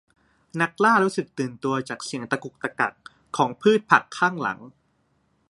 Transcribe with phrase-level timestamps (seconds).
[0.61, 2.93] นักล่ารู้สึกตื่นตัวจากเสียงตะกุกตะกัก
[3.37, 4.59] ของพืชผักข้างหลัง